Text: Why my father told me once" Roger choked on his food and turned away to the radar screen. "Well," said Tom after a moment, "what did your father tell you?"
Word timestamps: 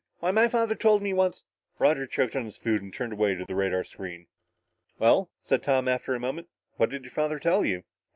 Why 0.17 0.31
my 0.31 0.47
father 0.47 0.73
told 0.73 1.03
me 1.03 1.13
once" 1.13 1.43
Roger 1.77 2.07
choked 2.07 2.35
on 2.35 2.45
his 2.45 2.57
food 2.57 2.81
and 2.81 2.91
turned 2.91 3.13
away 3.13 3.35
to 3.35 3.45
the 3.45 3.53
radar 3.53 3.83
screen. 3.83 4.25
"Well," 4.97 5.29
said 5.41 5.61
Tom 5.61 5.87
after 5.87 6.15
a 6.15 6.19
moment, 6.19 6.49
"what 6.77 6.89
did 6.89 7.03
your 7.03 7.11
father 7.13 7.37
tell 7.37 7.63
you?" 7.63 7.83